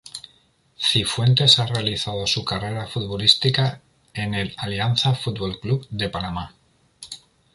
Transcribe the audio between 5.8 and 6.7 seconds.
de Panamá.